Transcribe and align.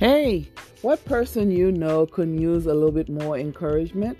Hey, 0.00 0.48
what 0.80 1.04
person 1.04 1.50
you 1.50 1.70
know 1.70 2.06
could 2.06 2.30
use 2.30 2.64
a 2.64 2.72
little 2.72 2.90
bit 2.90 3.10
more 3.10 3.36
encouragement? 3.36 4.18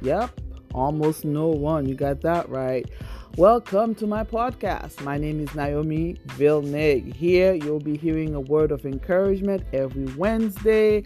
Yep, 0.00 0.40
almost 0.72 1.26
no 1.26 1.48
one. 1.48 1.86
You 1.86 1.94
got 1.94 2.22
that 2.22 2.48
right. 2.48 2.90
Welcome 3.36 3.94
to 3.96 4.06
my 4.06 4.24
podcast. 4.24 5.04
My 5.04 5.18
name 5.18 5.38
is 5.38 5.54
Naomi 5.54 6.16
Villeneuve. 6.36 7.14
Here 7.14 7.52
you'll 7.52 7.80
be 7.80 7.98
hearing 7.98 8.34
a 8.34 8.40
word 8.40 8.72
of 8.72 8.86
encouragement 8.86 9.62
every 9.74 10.06
Wednesday 10.14 11.04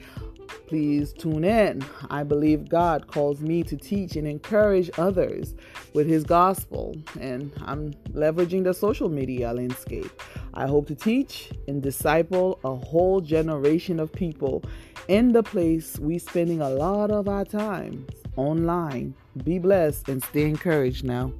Please 0.66 1.12
tune 1.12 1.44
in. 1.44 1.84
I 2.10 2.22
believe 2.22 2.68
God 2.68 3.06
calls 3.06 3.40
me 3.40 3.62
to 3.64 3.76
teach 3.76 4.16
and 4.16 4.26
encourage 4.26 4.90
others 4.98 5.54
with 5.92 6.06
His 6.06 6.24
gospel, 6.24 6.96
and 7.20 7.52
I'm 7.64 7.92
leveraging 8.12 8.64
the 8.64 8.72
social 8.72 9.08
media 9.08 9.52
landscape. 9.52 10.10
I 10.56 10.68
hope 10.68 10.86
to 10.86 10.94
teach 10.94 11.50
and 11.66 11.82
disciple 11.82 12.60
a 12.64 12.76
whole 12.76 13.20
generation 13.20 13.98
of 13.98 14.12
people 14.12 14.62
in 15.08 15.32
the 15.32 15.42
place 15.42 15.98
we 15.98 16.18
spending 16.18 16.60
a 16.60 16.70
lot 16.70 17.10
of 17.10 17.28
our 17.28 17.44
time 17.44 18.06
online. 18.36 19.14
Be 19.42 19.58
blessed 19.58 20.08
and 20.08 20.22
stay 20.22 20.42
encouraged 20.42 21.04
now. 21.04 21.32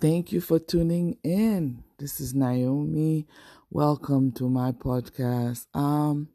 Thank 0.00 0.32
you 0.32 0.40
for 0.40 0.58
tuning 0.58 1.16
in. 1.22 1.84
This 1.98 2.18
is 2.18 2.34
Naomi 2.34 3.28
Welcome 3.70 4.32
to 4.32 4.48
my 4.48 4.72
podcast. 4.72 5.66
Um, 5.72 6.30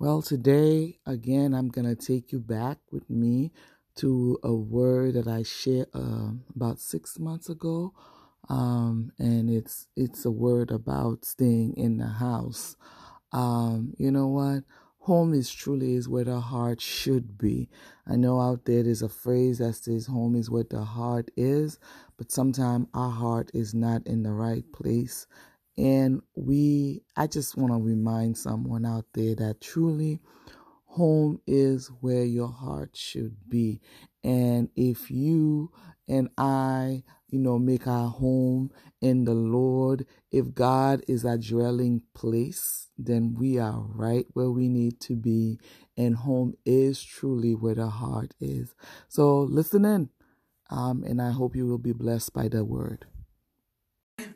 well, 0.00 0.22
today 0.22 0.98
again, 1.06 1.54
I'm 1.54 1.68
gonna 1.68 1.94
take 1.94 2.32
you 2.32 2.40
back 2.40 2.78
with 2.90 3.08
me 3.08 3.52
to 3.96 4.38
a 4.42 4.54
word 4.54 5.14
that 5.14 5.28
I 5.28 5.42
shared 5.44 5.88
uh, 5.94 6.30
about 6.54 6.80
six 6.80 7.18
months 7.18 7.48
ago, 7.48 7.94
um, 8.48 9.12
and 9.18 9.50
it's 9.50 9.88
it's 9.96 10.24
a 10.24 10.30
word 10.30 10.70
about 10.70 11.24
staying 11.24 11.74
in 11.76 11.98
the 11.98 12.08
house. 12.08 12.76
Um, 13.32 13.94
you 13.98 14.10
know 14.10 14.28
what? 14.28 14.64
Home 15.00 15.34
is 15.34 15.52
truly 15.52 15.94
is 15.94 16.08
where 16.08 16.24
the 16.24 16.40
heart 16.40 16.80
should 16.80 17.38
be. 17.38 17.68
I 18.06 18.16
know 18.16 18.40
out 18.40 18.66
there 18.66 18.82
there's 18.84 19.02
a 19.02 19.08
phrase 19.08 19.58
that 19.58 19.74
says 19.74 20.06
home 20.06 20.36
is 20.36 20.50
where 20.50 20.64
the 20.68 20.84
heart 20.84 21.30
is, 21.36 21.78
but 22.18 22.32
sometimes 22.32 22.88
our 22.94 23.10
heart 23.10 23.50
is 23.54 23.74
not 23.74 24.06
in 24.06 24.22
the 24.24 24.32
right 24.32 24.64
place 24.72 25.18
and 25.76 26.22
we, 26.36 27.02
I 27.16 27.26
just 27.26 27.56
want 27.56 27.72
to 27.72 27.78
remind 27.84 28.38
someone 28.38 28.86
out 28.86 29.06
there 29.14 29.34
that 29.36 29.60
truly 29.60 30.20
home 30.92 31.40
is 31.46 31.90
where 32.00 32.24
your 32.24 32.48
heart 32.50 32.90
should 32.94 33.36
be. 33.48 33.80
And 34.22 34.68
if 34.76 35.10
you 35.10 35.72
and 36.06 36.28
I, 36.36 37.02
you 37.28 37.38
know, 37.38 37.58
make 37.58 37.86
our 37.86 38.10
home 38.10 38.70
in 39.00 39.24
the 39.24 39.34
Lord, 39.34 40.06
if 40.30 40.54
God 40.54 41.02
is 41.08 41.24
our 41.24 41.38
dwelling 41.38 42.02
place, 42.14 42.88
then 42.98 43.34
we 43.38 43.58
are 43.58 43.80
right 43.80 44.26
where 44.34 44.50
we 44.50 44.68
need 44.68 45.00
to 45.00 45.16
be. 45.16 45.58
And 45.96 46.16
home 46.16 46.54
is 46.66 47.02
truly 47.02 47.54
where 47.54 47.74
the 47.74 47.88
heart 47.88 48.34
is. 48.38 48.74
So 49.08 49.40
listen 49.40 49.84
in. 49.84 50.10
Um, 50.70 51.04
and 51.04 51.20
I 51.20 51.30
hope 51.30 51.56
you 51.56 51.66
will 51.66 51.78
be 51.78 51.92
blessed 51.92 52.32
by 52.34 52.48
the 52.48 52.64
word. 52.64 53.06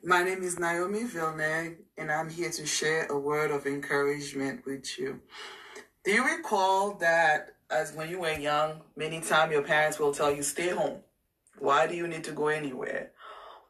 My 0.03 0.23
name 0.23 0.43
is 0.43 0.59
Naomi 0.59 1.05
Villeneuve, 1.05 1.79
and 1.99 2.11
I'm 2.11 2.31
here 2.31 2.51
to 2.51 2.67
share 2.67 3.07
a 3.07 3.19
word 3.19 3.51
of 3.51 3.67
encouragement 3.67 4.65
with 4.65 4.99
you. 4.99 5.21
Do 6.07 6.12
you 6.12 6.25
recall 6.25 6.93
that 6.99 7.57
as 7.69 7.93
when 7.93 8.09
you 8.09 8.21
were 8.21 8.31
young, 8.31 8.81
many 8.97 9.21
times 9.21 9.51
your 9.51 9.62
parents 9.62 9.99
will 9.99 10.15
tell 10.15 10.33
you, 10.33 10.41
stay 10.41 10.69
home. 10.69 11.01
Why 11.59 11.89
do 11.89 11.97
you 11.97 12.07
need 12.07 12.23
to 12.25 12.31
go 12.31 12.47
anywhere? 12.47 13.11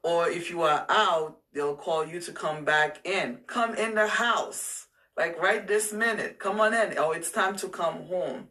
Or 0.02 0.28
if 0.28 0.50
you 0.50 0.60
are 0.60 0.84
out, 0.90 1.38
they'll 1.54 1.76
call 1.76 2.04
you 2.04 2.20
to 2.20 2.32
come 2.32 2.62
back 2.62 3.00
in. 3.06 3.38
Come 3.46 3.74
in 3.74 3.94
the 3.94 4.06
house. 4.06 4.88
Like 5.16 5.40
right 5.40 5.66
this 5.66 5.94
minute. 5.94 6.38
Come 6.38 6.60
on 6.60 6.74
in. 6.74 6.98
Oh, 6.98 7.12
it's 7.12 7.30
time 7.30 7.56
to 7.56 7.68
come 7.68 8.04
home. 8.04 8.48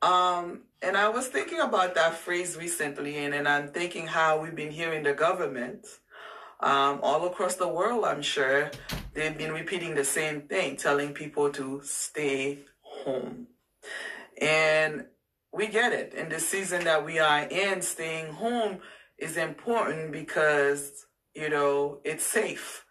Um, 0.00 0.60
and 0.80 0.96
I 0.96 1.08
was 1.08 1.26
thinking 1.26 1.58
about 1.58 1.96
that 1.96 2.14
phrase 2.14 2.56
recently, 2.56 3.18
and, 3.24 3.34
and 3.34 3.48
I'm 3.48 3.72
thinking 3.72 4.06
how 4.06 4.40
we've 4.40 4.54
been 4.54 4.70
hearing 4.70 5.02
the 5.02 5.12
government 5.12 5.86
um, 6.60 7.00
all 7.02 7.26
across 7.26 7.56
the 7.56 7.66
world, 7.66 8.04
I'm 8.04 8.22
sure, 8.22 8.70
they've 9.12 9.36
been 9.36 9.50
repeating 9.50 9.96
the 9.96 10.04
same 10.04 10.42
thing, 10.42 10.76
telling 10.76 11.12
people 11.12 11.50
to 11.50 11.80
stay 11.82 12.60
home. 13.04 13.48
And 14.40 15.06
we 15.52 15.66
get 15.68 15.92
it. 15.92 16.14
In 16.14 16.28
the 16.28 16.40
season 16.40 16.84
that 16.84 17.04
we 17.04 17.18
are 17.18 17.42
in, 17.42 17.82
staying 17.82 18.32
home 18.32 18.78
is 19.18 19.36
important 19.36 20.12
because, 20.12 21.06
you 21.34 21.48
know, 21.48 22.00
it's 22.04 22.24
safe. 22.24 22.84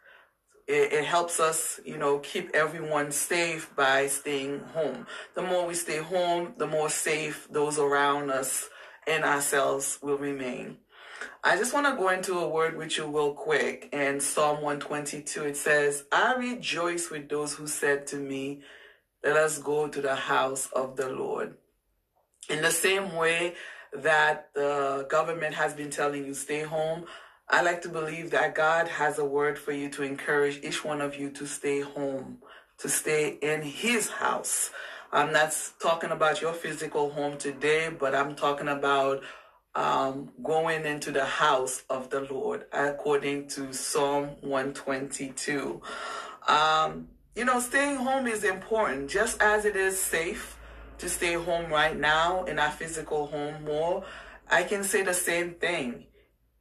It, 0.68 0.94
it 0.94 1.06
helps 1.06 1.40
us, 1.40 1.80
you 1.84 1.98
know, 1.98 2.20
keep 2.20 2.52
everyone 2.54 3.12
safe 3.12 3.76
by 3.76 4.08
staying 4.08 4.60
home. 4.60 5.08
The 5.36 5.42
more 5.42 5.66
we 5.66 5.74
stay 5.74 5.98
home, 5.98 6.54
the 6.58 6.68
more 6.68 6.90
safe 6.90 7.48
those 7.52 7.80
around 7.80 8.30
us 8.30 8.70
and 9.08 9.24
ourselves 9.24 9.98
will 10.02 10.18
remain. 10.18 10.78
I 11.44 11.58
just 11.58 11.74
want 11.74 11.88
to 11.88 11.96
go 11.96 12.10
into 12.10 12.38
a 12.38 12.48
word 12.48 12.78
with 12.78 12.98
you 12.98 13.06
real 13.06 13.34
quick. 13.34 13.90
In 13.92 14.20
Psalm 14.20 14.62
122, 14.62 15.44
it 15.46 15.58
says, 15.58 16.06
I 16.12 16.36
rejoice 16.36 17.10
with 17.10 17.30
those 17.30 17.56
who 17.56 17.68
said 17.68 18.06
to 18.08 18.18
me, 18.18 18.62
Let 19.24 19.38
us 19.38 19.60
go 19.60 19.88
to 19.88 20.02
the 20.02 20.16
house 20.16 20.68
of 20.74 20.96
the 20.96 21.10
Lord. 21.10 21.56
In 22.50 22.62
the 22.62 22.72
same 22.72 23.16
way 23.16 23.54
that 23.94 24.50
the 24.56 25.06
government 25.10 25.54
has 25.54 25.74
been 25.74 25.92
telling 25.92 26.26
you, 26.26 26.34
stay 26.34 26.64
home, 26.64 27.06
I 27.48 27.62
like 27.62 27.82
to 27.84 27.90
believe 27.90 28.32
that 28.32 28.56
God 28.56 28.88
has 28.88 29.20
a 29.20 29.26
word 29.26 29.60
for 29.60 29.74
you 29.74 29.90
to 29.90 30.04
encourage 30.04 30.64
each 30.64 30.84
one 30.84 31.02
of 31.02 31.16
you 31.16 31.30
to 31.32 31.46
stay 31.46 31.82
home, 31.82 32.40
to 32.80 32.90
stay 32.90 33.38
in 33.42 33.62
His 33.62 34.10
house. 34.10 34.72
I'm 35.12 35.34
not 35.34 35.54
talking 35.80 36.12
about 36.12 36.42
your 36.42 36.54
physical 36.54 37.12
home 37.12 37.38
today, 37.38 37.90
but 37.90 38.16
I'm 38.16 38.36
talking 38.36 38.70
about 38.70 39.22
um, 39.76 40.30
going 40.42 40.86
into 40.86 41.12
the 41.12 41.26
house 41.26 41.84
of 41.90 42.10
the 42.10 42.22
Lord, 42.22 42.66
according 42.72 43.50
to 43.50 43.74
Psalm 43.74 44.30
122. 44.42 45.82
Um, 46.48 47.10
you 47.36 47.46
know, 47.46 47.60
staying 47.60 47.98
home 47.98 48.28
is 48.28 48.44
important, 48.44 49.10
just 49.10 49.42
as 49.42 49.66
it 49.66 49.76
is 49.76 50.00
safe 50.00 50.58
to 50.98 51.08
stay 51.08 51.34
home 51.34 51.72
right 51.72 51.98
now 51.98 52.44
in 52.44 52.60
our 52.60 52.72
physical 52.72 53.28
home 53.28 53.64
more. 53.64 54.04
I 54.50 54.64
can 54.64 54.84
say 54.84 55.04
the 55.04 55.14
same 55.14 55.56
thing. 55.56 56.08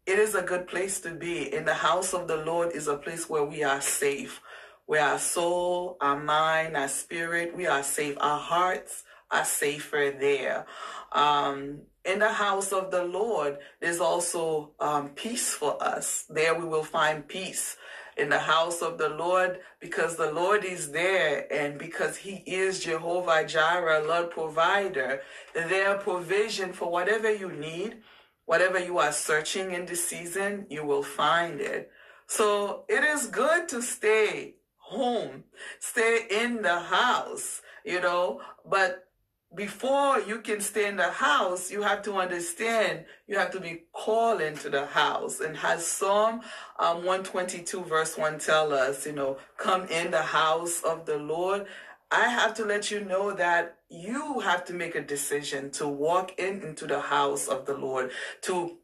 It 0.06 0.18
is 0.18 0.34
a 0.34 0.42
good 0.42 0.68
place 0.68 1.00
to 1.00 1.10
be. 1.10 1.52
In 1.52 1.64
the 1.64 1.74
house 1.74 2.14
of 2.14 2.28
the 2.28 2.36
Lord 2.36 2.72
is 2.72 2.86
a 2.86 2.96
place 2.96 3.28
where 3.28 3.44
we 3.44 3.64
are 3.64 3.80
safe, 3.80 4.40
where 4.86 5.04
our 5.04 5.18
soul, 5.18 5.96
our 6.00 6.18
mind, 6.18 6.76
our 6.76 6.88
spirit, 6.88 7.54
we 7.56 7.66
are 7.66 7.82
safe. 7.82 8.16
Our 8.20 8.38
hearts 8.38 9.02
are 9.30 9.44
safer 9.44 10.14
there. 10.18 10.66
Um, 11.12 11.82
in 12.04 12.20
the 12.20 12.32
house 12.32 12.72
of 12.72 12.90
the 12.90 13.04
Lord, 13.04 13.58
there's 13.80 14.00
also 14.00 14.72
um, 14.78 15.10
peace 15.10 15.52
for 15.52 15.82
us. 15.82 16.24
There 16.30 16.58
we 16.58 16.64
will 16.64 16.84
find 16.84 17.26
peace 17.26 17.76
in 18.20 18.28
the 18.28 18.38
house 18.38 18.82
of 18.82 18.98
the 18.98 19.08
Lord 19.08 19.60
because 19.80 20.16
the 20.16 20.30
Lord 20.30 20.64
is 20.64 20.92
there 20.92 21.50
and 21.50 21.78
because 21.78 22.18
He 22.18 22.42
is 22.46 22.84
Jehovah 22.84 23.46
Jireh, 23.46 24.04
Lord 24.06 24.30
provider. 24.30 25.22
There 25.54 25.96
provision 25.96 26.72
for 26.72 26.90
whatever 26.90 27.34
you 27.34 27.50
need, 27.50 28.02
whatever 28.44 28.78
you 28.78 28.98
are 28.98 29.12
searching 29.12 29.72
in 29.72 29.86
this 29.86 30.06
season, 30.06 30.66
you 30.68 30.84
will 30.84 31.02
find 31.02 31.60
it. 31.60 31.90
So 32.26 32.84
it 32.88 33.02
is 33.02 33.26
good 33.26 33.68
to 33.70 33.80
stay 33.80 34.56
home, 34.76 35.44
stay 35.78 36.26
in 36.30 36.62
the 36.62 36.80
house, 36.80 37.62
you 37.84 38.00
know, 38.00 38.42
but 38.68 39.09
before 39.54 40.20
you 40.20 40.40
can 40.40 40.60
stay 40.60 40.86
in 40.86 40.96
the 40.96 41.10
house, 41.10 41.70
you 41.70 41.82
have 41.82 42.02
to 42.02 42.14
understand 42.14 43.04
you 43.26 43.36
have 43.36 43.50
to 43.50 43.60
be 43.60 43.82
called 43.92 44.40
into 44.40 44.70
the 44.70 44.86
house. 44.86 45.40
And 45.40 45.56
has 45.56 45.86
Psalm 45.86 46.42
um, 46.78 46.98
122 46.98 47.84
verse 47.84 48.16
1 48.16 48.38
tell 48.38 48.72
us, 48.72 49.06
you 49.06 49.12
know, 49.12 49.38
come 49.56 49.86
in 49.86 50.12
the 50.12 50.22
house 50.22 50.82
of 50.82 51.04
the 51.04 51.18
Lord. 51.18 51.66
I 52.12 52.28
have 52.28 52.54
to 52.54 52.64
let 52.64 52.90
you 52.90 53.04
know 53.04 53.32
that 53.34 53.78
you 53.88 54.40
have 54.40 54.64
to 54.66 54.72
make 54.72 54.94
a 54.94 55.02
decision 55.02 55.70
to 55.72 55.86
walk 55.86 56.38
in 56.38 56.62
into 56.62 56.86
the 56.86 57.00
house 57.00 57.48
of 57.48 57.66
the 57.66 57.76
Lord, 57.76 58.10
to 58.42 58.78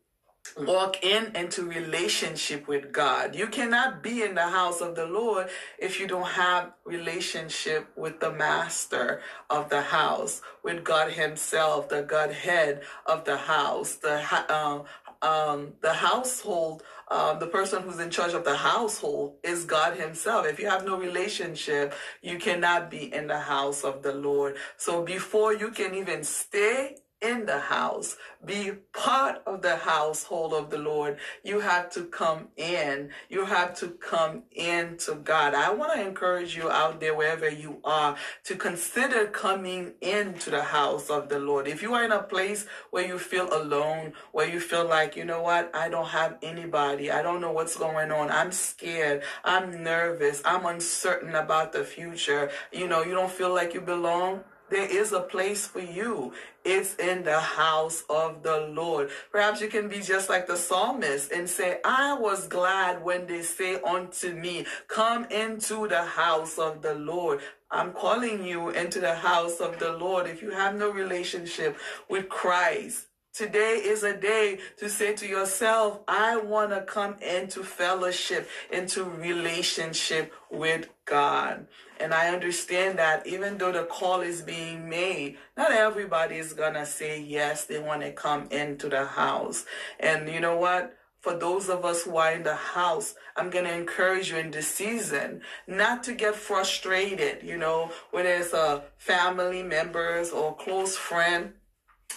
walk 0.57 1.05
in 1.05 1.35
into 1.35 1.65
relationship 1.65 2.69
with 2.69 2.93
God. 2.93 3.35
You 3.35 3.47
cannot 3.47 4.03
be 4.03 4.23
in 4.23 4.35
the 4.35 4.49
house 4.49 4.81
of 4.81 4.95
the 4.95 5.07
Lord 5.07 5.49
if 5.79 6.01
you 6.01 6.07
don't 6.07 6.27
have 6.27 6.73
relationship 6.85 7.89
with 7.97 8.21
the 8.21 8.33
master 8.33 9.21
of 9.51 9.69
the 9.69 9.83
house, 9.83 10.43
with 10.63 10.85
God 10.85 11.13
himself, 11.13 11.89
the 11.89 12.03
Godhead 12.03 12.83
of 13.07 13.25
the 13.25 13.37
house, 13.37 13.97
the 13.97 14.17
um, 14.55 14.85
um, 15.23 15.73
the 15.81 15.93
household, 15.93 16.83
um, 17.09 17.39
the 17.39 17.47
person 17.47 17.83
who's 17.83 17.99
in 18.01 18.11
charge 18.11 18.35
of 18.35 18.45
the 18.45 18.57
household 18.57 19.37
is 19.43 19.65
God 19.65 19.97
Himself. 19.97 20.47
If 20.47 20.59
you 20.59 20.69
have 20.69 20.85
no 20.85 20.97
relationship, 20.99 21.95
you 22.23 22.39
cannot 22.39 22.91
be 22.91 23.13
in 23.13 23.27
the 23.27 23.39
house 23.39 23.85
of 23.85 24.03
the 24.03 24.13
Lord. 24.13 24.57
So 24.77 25.03
before 25.03 25.55
you 25.55 25.71
can 25.71 25.95
even 25.95 26.25
stay 26.25 26.97
in 27.23 27.47
the 27.47 27.59
house, 27.59 28.17
be 28.45 28.73
part 28.93 29.43
of 29.47 29.63
the 29.63 29.77
household 29.77 30.53
of 30.53 30.71
the 30.71 30.79
Lord. 30.79 31.19
You 31.43 31.61
have 31.61 31.91
to 31.93 32.05
come 32.05 32.49
in. 32.57 33.11
You 33.29 33.47
have 33.47 33.75
to 33.79 33.89
come 33.89 34.43
in 34.53 34.99
to 34.99 35.15
God. 35.15 35.55
I 35.55 35.73
want 35.73 35.95
to 35.95 36.07
encourage 36.07 36.57
you 36.57 36.71
out 36.71 37.01
there, 37.01 37.15
wherever 37.15 37.49
you 37.49 37.79
are, 37.85 38.17
to 38.45 38.57
consider 38.57 39.27
coming 39.27 39.95
into 40.01 40.51
the 40.51 40.63
house 40.63 41.09
of 41.09 41.29
the 41.29 41.39
Lord. 41.39 41.67
If 41.67 41.83
you 41.83 41.95
are 41.95 42.05
in 42.05 42.13
a 42.13 42.23
place 42.23 42.67
where 42.91 43.07
you 43.07 43.19
feel 43.19 43.49
alone, 43.53 44.13
where 44.33 44.49
you 44.49 44.61
feel 44.61 44.87
like, 44.87 45.17
you 45.17 45.25
know 45.25 45.43
what, 45.43 45.75
I 45.75 45.89
don't 45.89 46.09
have 46.09 46.37
anybody, 46.43 47.11
I 47.11 47.23
don't 47.23 47.41
know 47.41 47.53
what's 47.53 47.77
going 47.77 48.13
on, 48.13 48.31
I'm 48.31 48.53
scared, 48.53 49.23
I'm 49.45 49.83
nervous, 49.83 50.43
I'm 50.45 50.67
uncertain 50.67 51.35
about 51.35 51.73
the 51.73 51.85
future, 51.85 52.51
you 52.73 52.87
know, 52.87 53.03
you 53.03 53.13
don't 53.13 53.31
feel 53.31 53.55
like 53.55 53.75
you 53.75 53.81
belong 53.81 54.45
there 54.71 54.89
is 54.89 55.13
a 55.13 55.21
place 55.21 55.67
for 55.67 55.81
you. 55.81 56.33
It's 56.65 56.97
in 56.97 57.23
the 57.23 57.39
house 57.39 58.03
of 58.11 58.43
the 58.43 58.69
Lord. 58.73 59.11
Perhaps 59.31 59.61
you 59.61 59.69
can 59.69 59.89
be 59.89 60.01
just 60.01 60.29
like 60.29 60.47
the 60.47 60.57
psalmist 60.57 61.31
and 61.31 61.49
say, 61.49 61.79
I 61.85 62.15
was 62.15 62.49
glad 62.49 63.05
when 63.05 63.27
they 63.27 63.43
say 63.43 63.81
unto 63.83 64.33
me, 64.35 64.67
Come 64.89 65.25
into 65.27 65.87
the 65.87 66.05
house 66.05 66.59
of 66.59 66.83
the 66.83 66.95
Lord. 66.95 67.41
I'm 67.71 67.93
calling 67.93 68.45
you 68.45 68.71
into 68.71 69.01
the 69.01 69.15
house 69.15 69.61
of 69.61 69.79
the 69.79 69.93
Lord. 69.93 70.27
If 70.27 70.43
you 70.43 70.51
have 70.51 70.75
no 70.75 70.91
relationship 70.91 71.77
with 72.09 72.29
Christ, 72.29 73.07
Today 73.37 73.83
is 73.85 74.03
a 74.03 74.17
day 74.17 74.61
to 74.79 74.89
say 74.89 75.15
to 75.17 75.27
yourself, 75.27 76.01
I 76.09 76.39
want 76.39 76.71
to 76.71 76.81
come 76.81 77.17
into 77.21 77.65
fellowship, 77.65 78.49
into 78.73 79.05
relationship 79.05 80.33
with 80.51 80.89
God. 81.05 81.67
And 82.01 82.15
I 82.15 82.33
understand 82.33 82.99
that 82.99 83.27
even 83.27 83.59
though 83.59 83.73
the 83.73 83.85
call 83.85 84.23
is 84.23 84.41
being 84.41 84.89
made, 84.89 85.37
not 85.55 85.71
everybody 85.71 86.37
is 86.37 86.55
going 86.55 86.73
to 86.73 86.87
say 86.87 87.21
yes, 87.21 87.67
they 87.67 87.79
want 87.79 88.01
to 88.01 88.13
come 88.13 88.49
into 88.51 88.89
the 88.89 89.05
house. 89.05 89.67
And 90.01 90.31
you 90.31 90.41
know 90.41 90.57
what? 90.57 90.97
For 91.21 91.37
those 91.37 91.69
of 91.69 91.85
us 91.85 92.05
who 92.05 92.17
are 92.17 92.33
in 92.33 92.43
the 92.43 92.55
house, 92.55 93.17
I'm 93.37 93.51
going 93.51 93.67
to 93.67 93.75
encourage 93.75 94.31
you 94.31 94.39
in 94.39 94.51
this 94.51 94.69
season 94.69 95.43
not 95.67 96.03
to 96.05 96.15
get 96.15 96.37
frustrated, 96.37 97.43
you 97.43 97.59
know, 97.59 97.91
when 98.13 98.25
there's 98.25 98.55
a 98.55 98.57
uh, 98.57 98.81
family 98.97 99.63
members 99.63 100.31
or 100.31 100.57
close 100.57 100.97
friend 100.97 101.53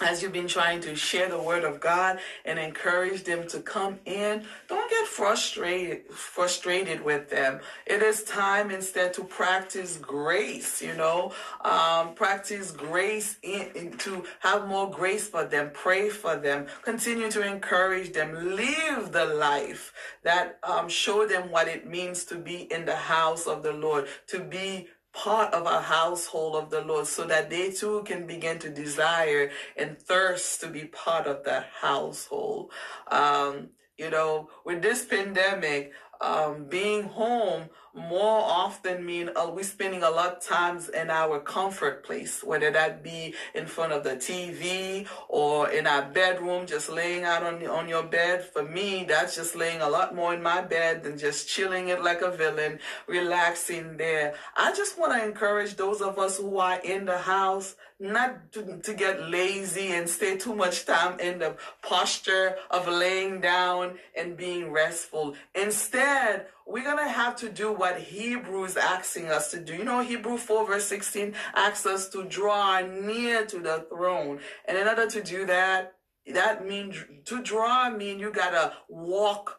as 0.01 0.24
you've 0.24 0.33
been 0.33 0.47
trying 0.47 0.80
to 0.81 0.95
share 0.95 1.30
the 1.30 1.41
word 1.41 1.63
of 1.63 1.80
God 1.80 2.19
and 2.45 2.57
encourage 2.57 3.24
them 3.24 3.47
to 3.47 3.59
come 3.59 4.00
in, 4.06 4.44
don't 4.68 4.89
get 4.89 5.07
frustrated 5.07 6.09
frustrated 6.09 7.03
with 7.03 7.30
them. 7.30 7.59
It 7.86 8.01
is 8.01 8.24
time 8.24 8.71
instead 8.71 9.13
to 9.15 9.24
practice 9.24 9.97
grace, 9.97 10.81
you 10.81 10.95
know, 10.95 11.33
um, 11.65 12.13
practice 12.13 12.71
grace 12.71 13.38
in, 13.44 13.68
in, 13.75 13.97
to 14.00 14.24
have 14.39 14.68
more 14.68 14.89
grace 14.89 15.27
for 15.27 15.44
them, 15.44 15.71
pray 15.74 16.09
for 16.09 16.36
them, 16.36 16.68
continue 16.81 17.30
to 17.31 17.45
encourage 17.45 18.13
them, 18.13 18.56
live 18.56 19.12
the 19.12 19.25
life 19.25 19.94
that 20.24 20.59
um, 20.63 20.88
show 20.88 21.27
them 21.27 21.51
what 21.51 21.68
it 21.68 21.88
means 21.88 22.24
to 22.25 22.36
be 22.36 22.71
in 22.71 22.86
the 22.86 22.95
house 22.95 23.47
of 23.47 23.63
the 23.63 23.74
Lord, 23.74 24.07
to 24.27 24.39
be 24.39 24.88
part 25.14 25.54
of 25.54 25.66
a 25.66 25.82
household 25.82 26.56
of 26.56 26.70
the 26.70 26.82
Lord 26.82 27.08
so 27.08 27.26
that 27.26 27.50
they 27.50 27.72
too 27.72 28.04
can 28.06 28.28
begin 28.28 28.60
to 28.60 28.70
desire 28.70 29.52
and 29.76 29.98
thirst 30.00 30.62
to 30.62 30.68
be 30.68 30.86
part 30.86 31.28
of 31.28 31.44
that 31.46 31.68
household. 31.82 32.72
Um, 33.10 33.70
you 33.98 34.10
know, 34.10 34.50
with 34.66 34.82
this 34.82 35.06
pandemic, 35.06 35.92
um, 36.21 36.66
being 36.66 37.04
home 37.04 37.69
more 37.94 38.42
often 38.42 39.06
mean 39.06 39.30
uh, 39.36 39.50
we 39.50 39.63
spending 39.63 40.04
a 40.04 40.10
lot 40.10 40.38
of 40.38 40.44
times 40.45 40.89
in 40.89 41.10
our 41.10 41.39
comfort 41.39 42.04
place, 42.04 42.44
whether 42.44 42.71
that 42.71 43.04
be 43.04 43.33
in 43.56 43.66
front 43.66 43.92
of 43.92 44.04
the 44.04 44.12
TV 44.12 45.07
or 45.27 45.69
in 45.69 45.88
our 45.88 46.04
bedroom, 46.04 46.66
just 46.66 46.89
laying 46.89 47.24
out 47.24 47.44
on, 47.44 47.66
on 47.68 47.89
your 47.89 48.04
bed. 48.04 48.44
For 48.44 48.63
me, 48.63 49.06
that's 49.06 49.36
just 49.36 49.56
laying 49.56 49.81
a 49.81 49.89
lot 49.89 50.16
more 50.16 50.33
in 50.33 50.42
my 50.42 50.62
bed 50.62 51.04
than 51.04 51.18
just 51.18 51.50
chilling 51.50 51.89
it 51.89 52.04
like 52.04 52.22
a 52.22 52.31
villain, 52.31 52.80
relaxing 53.07 53.98
there. 53.98 54.36
I 54.56 54.74
just 54.74 55.00
want 55.00 55.13
to 55.13 55.25
encourage 55.25 55.75
those 55.75 56.01
of 56.01 56.19
us 56.19 56.38
who 56.38 56.57
are 56.57 56.80
in 56.80 57.06
the 57.06 57.18
house 57.18 57.75
not 58.00 58.51
to, 58.54 58.78
to 58.78 58.94
get 58.94 59.30
lazy 59.30 59.88
and 59.92 60.10
stay 60.10 60.38
too 60.38 60.56
much 60.56 60.86
time 60.86 61.19
in 61.19 61.40
the 61.40 61.57
posture 61.81 62.56
of 62.72 62.88
laying 62.88 63.42
down 63.42 63.98
and 64.18 64.38
being 64.38 64.72
restful. 64.72 65.36
Instead, 65.54 66.48
we're 66.66 66.84
going 66.84 66.98
to 66.98 67.12
have 67.12 67.36
to 67.38 67.50
do 67.50 67.74
what 67.74 68.00
Hebrews 68.00 68.78
asking 68.78 69.28
us 69.28 69.51
to 69.51 69.60
do. 69.60 69.75
You 69.75 69.84
know, 69.84 70.01
Hebrew 70.01 70.38
4 70.38 70.68
verse 70.68 70.86
16 70.86 71.34
asks 71.56 71.86
us 71.86 72.07
to 72.10 72.24
draw 72.24 72.80
near 72.81 73.46
to 73.48 73.60
the 73.60 73.86
throne. 73.90 74.40
And 74.66 74.78
in 74.78 74.88
order 74.88 75.07
to 75.07 75.22
do 75.22 75.46
that, 75.48 75.96
that 76.34 76.66
means 76.66 76.96
to 77.25 77.42
draw 77.42 77.90
mean 77.90 78.19
you 78.19 78.31
got 78.31 78.51
to 78.51 78.74
walk 78.88 79.59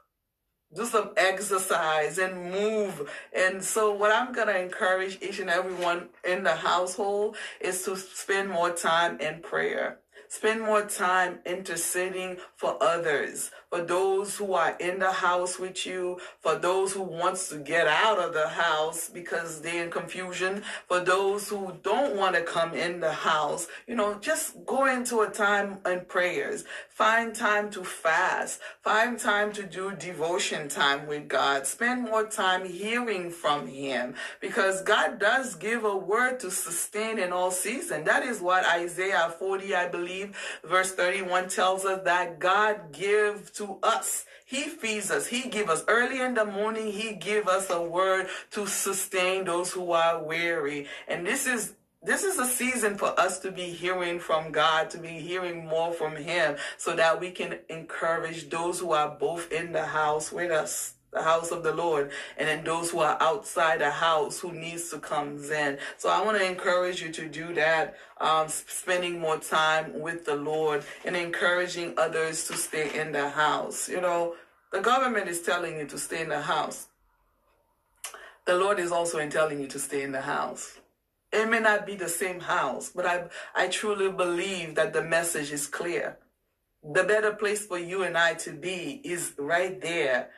do 0.75 0.87
some 0.87 1.11
exercise 1.17 2.19
and 2.19 2.50
move. 2.52 3.11
And 3.32 3.62
so 3.62 3.93
what 3.93 4.12
I'm 4.12 4.32
going 4.32 4.49
to 4.49 4.61
encourage 4.61 5.20
each 5.20 5.40
and 5.40 5.50
everyone 5.50 6.08
in 6.25 6.44
the 6.44 6.55
household 6.55 7.37
is 7.61 7.82
to 7.84 7.96
spend 7.96 8.50
more 8.50 8.70
time 8.70 9.19
in 9.20 9.40
prayer. 9.40 9.99
Spend 10.28 10.61
more 10.61 10.82
time 10.82 11.40
interceding 11.44 12.37
for 12.55 12.81
others, 12.81 13.50
for 13.69 13.82
those 13.82 14.37
who 14.37 14.52
are 14.52 14.76
in 14.78 15.00
the 15.00 15.11
house 15.11 15.58
with 15.58 15.84
you, 15.84 16.20
for 16.38 16.55
those 16.55 16.93
who 16.93 17.02
wants 17.02 17.49
to 17.49 17.58
get 17.58 17.88
out 17.88 18.20
of 18.20 18.32
the 18.32 18.46
house 18.46 19.08
because 19.08 19.61
they're 19.61 19.82
in 19.82 19.90
confusion, 19.90 20.62
for 20.87 21.00
those 21.00 21.49
who 21.49 21.73
don't 21.82 22.14
want 22.14 22.37
to 22.37 22.43
come 22.43 22.75
in 22.75 23.00
the 23.00 23.12
house. 23.12 23.66
You 23.88 23.96
know, 23.96 24.20
just 24.20 24.64
go 24.66 24.87
into 24.87 25.23
a 25.23 25.28
time 25.28 25.78
in 25.84 26.02
prayers. 26.02 26.62
Find 27.00 27.35
time 27.35 27.70
to 27.70 27.82
fast. 27.82 28.61
Find 28.82 29.19
time 29.19 29.55
to 29.55 29.62
do 29.62 29.97
devotion 29.97 30.69
time 30.69 31.06
with 31.06 31.29
God. 31.29 31.67
Spend 31.67 32.02
more 32.02 32.26
time 32.26 32.67
hearing 32.67 33.31
from 33.31 33.67
Him 33.67 34.17
because 34.38 34.82
God 34.82 35.19
does 35.19 35.55
give 35.55 35.87
a 35.87 35.97
word 35.97 36.41
to 36.41 36.50
sustain 36.50 37.19
in 37.19 37.32
all 37.32 37.52
season. 37.52 38.05
That 38.05 38.23
is 38.23 38.43
what 38.43 38.67
Isaiah 38.67 39.35
40, 39.38 39.75
I 39.75 39.88
believe, 39.88 40.37
verse 40.62 40.93
31 40.93 41.49
tells 41.49 41.87
us 41.87 42.02
that 42.05 42.38
God 42.38 42.93
give 42.93 43.50
to 43.55 43.79
us. 43.82 44.26
He 44.44 44.64
feeds 44.64 45.11
us. 45.11 45.26
He 45.26 45.49
give 45.49 45.70
us 45.70 45.85
early 45.88 46.20
in 46.20 46.35
the 46.35 46.44
morning. 46.44 46.93
He 46.93 47.14
give 47.14 47.49
us 47.49 47.70
a 47.70 47.81
word 47.81 48.26
to 48.50 48.67
sustain 48.67 49.44
those 49.47 49.73
who 49.73 49.93
are 49.93 50.23
weary. 50.23 50.87
And 51.08 51.26
this 51.26 51.47
is 51.47 51.76
this 52.02 52.25
is 52.25 52.38
a 52.38 52.47
season 52.47 52.97
for 52.97 53.19
us 53.20 53.38
to 53.41 53.52
be 53.52 53.64
hearing 53.64 54.19
from 54.19 54.52
God, 54.52 54.88
to 54.91 54.99
be 54.99 55.20
hearing 55.20 55.67
more 55.67 55.93
from 55.93 56.17
Him, 56.17 56.56
so 56.79 56.97
that 56.97 57.20
we 57.20 57.31
can 57.31 57.58
encourage 57.69 58.49
those 58.49 58.81
who 58.81 58.93
are 58.93 59.11
both 59.11 59.52
in 59.52 59.73
the 59.73 59.85
house 59.85 60.33
with 60.33 60.50
us, 60.50 60.95
the 61.12 61.23
house 61.23 61.50
of 61.50 61.62
the 61.62 61.75
Lord, 61.75 62.11
and 62.38 62.49
then 62.49 62.64
those 62.64 62.90
who 62.90 63.00
are 63.00 63.19
outside 63.21 63.80
the 63.80 63.90
house 63.90 64.40
who 64.40 64.50
needs 64.52 64.88
to 64.90 64.99
come 64.99 65.45
in. 65.52 65.76
So 65.99 66.09
I 66.09 66.25
want 66.25 66.38
to 66.38 66.45
encourage 66.45 67.02
you 67.02 67.12
to 67.12 67.28
do 67.28 67.52
that, 67.54 67.97
um, 68.19 68.49
spending 68.49 69.21
more 69.21 69.38
time 69.38 70.00
with 70.00 70.25
the 70.25 70.37
Lord 70.37 70.85
and 71.04 71.14
encouraging 71.14 71.95
others 71.99 72.47
to 72.47 72.54
stay 72.57 72.99
in 72.99 73.12
the 73.12 73.28
house. 73.28 73.90
You 73.90 74.00
know, 74.00 74.37
the 74.73 74.80
government 74.80 75.28
is 75.28 75.42
telling 75.42 75.76
you 75.76 75.87
to 75.87 75.99
stay 75.99 76.23
in 76.23 76.30
the 76.30 76.40
house. 76.40 76.87
The 78.47 78.57
Lord 78.57 78.78
is 78.78 78.90
also 78.90 79.28
telling 79.28 79.61
you 79.61 79.66
to 79.66 79.78
stay 79.78 80.02
in 80.02 80.12
the 80.12 80.23
house. 80.23 80.79
It 81.32 81.49
may 81.50 81.60
not 81.60 81.87
be 81.87 81.96
the 81.96 82.08
same 82.08 82.40
house, 82.40 82.90
but 82.94 83.06
I, 83.06 83.25
I 83.54 83.68
truly 83.68 84.10
believe 84.12 84.76
that 84.76 84.92
the 84.92 85.02
message 85.02 85.52
is 85.52 85.66
clear. 85.66 86.18
The 86.82 87.04
better 87.04 87.34
place 87.34 87.66
for 87.66 87.78
you 87.78 88.04
and 88.04 88.18
I 88.18 88.34
to 88.34 88.52
be 88.52 89.00
is 89.04 89.34
right 89.38 89.80
there 89.80 90.30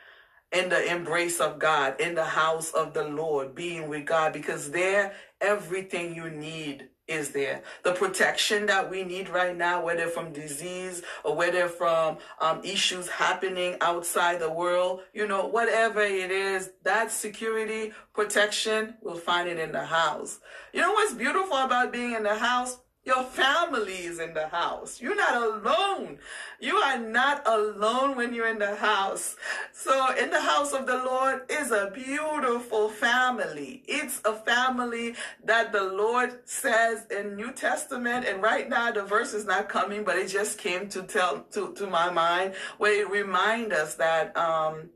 in 0.51 0.69
the 0.69 0.91
embrace 0.91 1.39
of 1.39 1.59
God, 1.59 2.01
in 2.01 2.15
the 2.15 2.25
house 2.25 2.71
of 2.71 2.93
the 2.93 3.05
Lord, 3.05 3.55
being 3.55 3.89
with 3.89 4.05
God, 4.05 4.33
because 4.33 4.71
there 4.71 5.13
everything 5.41 6.15
you 6.15 6.29
need 6.29 6.89
is 7.07 7.31
there. 7.31 7.61
The 7.83 7.93
protection 7.93 8.65
that 8.67 8.89
we 8.89 9.03
need 9.03 9.29
right 9.29 9.55
now, 9.55 9.83
whether 9.83 10.07
from 10.07 10.31
disease 10.31 11.01
or 11.23 11.35
whether 11.35 11.67
from 11.67 12.17
um, 12.39 12.61
issues 12.63 13.07
happening 13.09 13.75
outside 13.81 14.39
the 14.39 14.51
world, 14.51 15.01
you 15.13 15.27
know, 15.27 15.47
whatever 15.47 16.01
it 16.01 16.31
is, 16.31 16.71
that 16.83 17.11
security, 17.11 17.91
protection, 18.13 18.95
we'll 19.01 19.15
find 19.15 19.49
it 19.49 19.59
in 19.59 19.71
the 19.71 19.85
house. 19.85 20.39
You 20.71 20.81
know 20.81 20.93
what's 20.93 21.13
beautiful 21.13 21.57
about 21.57 21.91
being 21.91 22.13
in 22.13 22.23
the 22.23 22.35
house? 22.35 22.77
Your 23.05 23.23
family 23.23 24.05
is 24.05 24.19
in 24.19 24.33
the 24.33 24.47
house. 24.47 25.01
You're 25.01 25.15
not 25.15 25.35
alone. 25.35 26.19
You 26.61 26.77
are 26.77 26.97
not 26.97 27.45
alone 27.45 28.15
when 28.15 28.33
you're 28.33 28.47
in 28.47 28.59
the 28.59 28.77
house. 28.77 29.35
So, 29.73 30.15
in 30.15 30.29
the 30.29 30.39
house 30.39 30.71
of 30.71 30.85
the 30.85 31.03
Lord 31.03 31.41
is 31.49 31.71
a 31.71 31.91
beautiful 31.93 32.87
family. 32.87 33.83
It's 33.87 34.21
a 34.23 34.33
family 34.33 35.15
that 35.43 35.73
the 35.73 35.83
Lord 35.83 36.39
says 36.45 37.05
in 37.11 37.35
New 37.35 37.51
Testament, 37.51 38.25
and 38.25 38.41
right 38.41 38.69
now 38.69 38.91
the 38.91 39.03
verse 39.03 39.33
is 39.33 39.45
not 39.45 39.67
coming, 39.67 40.05
but 40.05 40.17
it 40.17 40.29
just 40.29 40.57
came 40.57 40.87
to 40.89 41.03
tell 41.03 41.41
to, 41.51 41.73
to 41.73 41.87
my 41.87 42.09
mind 42.09 42.53
where 42.77 43.01
it 43.01 43.09
remind 43.09 43.73
us 43.73 43.95
that 43.95 44.35
um 44.37 44.89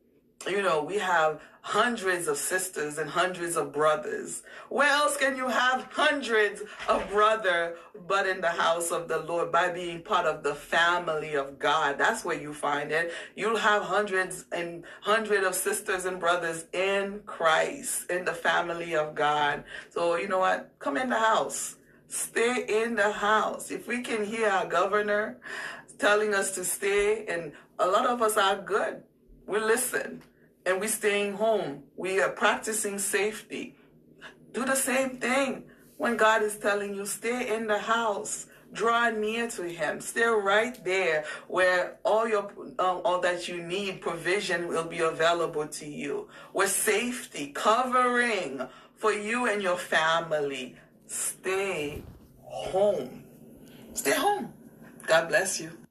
you 0.45 0.61
know, 0.61 0.83
we 0.83 0.97
have 0.99 1.41
hundreds 1.61 2.27
of 2.27 2.37
sisters 2.37 2.97
and 2.97 3.09
hundreds 3.09 3.57
of 3.57 3.73
brothers. 3.73 4.43
Where 4.69 4.87
else 4.87 5.17
can 5.17 5.35
you 5.35 5.49
have 5.49 5.89
hundreds 5.91 6.61
of 6.87 7.09
brother 7.09 7.75
but 8.07 8.25
in 8.25 8.39
the 8.39 8.49
house 8.49 8.91
of 8.91 9.09
the 9.09 9.19
Lord 9.19 9.51
by 9.51 9.69
being 9.69 10.01
part 10.01 10.25
of 10.25 10.43
the 10.43 10.55
family 10.55 11.35
of 11.35 11.59
God? 11.59 11.97
That's 11.97 12.23
where 12.23 12.39
you 12.39 12.53
find 12.53 12.91
it. 12.91 13.11
You'll 13.35 13.57
have 13.57 13.83
hundreds 13.83 14.45
and 14.51 14.85
hundred 15.01 15.43
of 15.43 15.55
sisters 15.55 16.05
and 16.05 16.19
brothers 16.19 16.65
in 16.71 17.21
Christ, 17.25 18.09
in 18.09 18.23
the 18.23 18.33
family 18.33 18.95
of 18.95 19.13
God. 19.15 19.65
So 19.89 20.15
you 20.15 20.29
know 20.29 20.39
what? 20.39 20.71
Come 20.79 20.95
in 20.95 21.09
the 21.09 21.19
house. 21.19 21.75
Stay 22.07 22.63
in 22.69 22.95
the 22.95 23.11
house. 23.11 23.71
If 23.71 23.87
we 23.87 24.01
can 24.01 24.23
hear 24.23 24.47
our 24.47 24.65
governor 24.65 25.37
telling 25.99 26.33
us 26.33 26.51
to 26.51 26.63
stay, 26.63 27.25
and 27.25 27.51
a 27.79 27.87
lot 27.87 28.05
of 28.05 28.21
us 28.21 28.37
are 28.37 28.55
good. 28.55 29.03
We 29.47 29.59
listen 29.59 30.21
and 30.65 30.79
we're 30.79 30.89
staying 30.89 31.33
home. 31.33 31.83
We 31.95 32.21
are 32.21 32.29
practicing 32.29 32.99
safety. 32.99 33.75
Do 34.53 34.65
the 34.65 34.75
same 34.75 35.17
thing 35.17 35.63
when 35.95 36.17
God 36.17 36.43
is 36.43 36.57
telling 36.57 36.93
you, 36.93 37.05
stay 37.05 37.55
in 37.55 37.67
the 37.67 37.79
house. 37.79 38.47
Draw 38.73 39.11
near 39.11 39.49
to 39.51 39.63
Him. 39.63 40.01
Stay 40.01 40.25
right 40.25 40.83
there 40.83 41.23
where 41.47 41.97
all 42.03 42.27
your 42.27 42.51
um, 42.79 43.01
all 43.05 43.21
that 43.21 43.47
you 43.47 43.63
need, 43.63 44.01
provision 44.01 44.67
will 44.67 44.83
be 44.83 44.99
available 44.99 45.65
to 45.67 45.87
you. 45.87 46.27
With 46.53 46.69
safety, 46.69 47.47
covering 47.47 48.67
for 48.97 49.13
you 49.13 49.47
and 49.47 49.61
your 49.61 49.77
family. 49.77 50.75
Stay 51.05 52.03
home. 52.43 53.23
Stay 53.93 54.15
home. 54.15 54.51
God 55.07 55.29
bless 55.29 55.61
you. 55.61 55.86